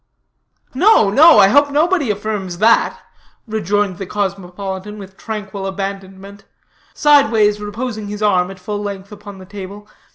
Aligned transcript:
"No, 0.73 1.11
no 1.11 1.37
I 1.37 1.49
hope 1.49 1.69
nobody 1.69 2.09
affirms 2.09 2.57
that," 2.57 2.97
rejoined 3.45 3.99
the 3.99 4.07
cosmopolitan, 4.07 4.97
with 4.97 5.15
tranquil 5.15 5.67
abandonment; 5.67 6.43
sideways 6.95 7.61
reposing 7.61 8.07
his 8.07 8.23
arm 8.23 8.49
at 8.49 8.57
full 8.57 8.81
length 8.81 9.11
upon 9.11 9.37
the 9.37 9.45
table. 9.45 9.87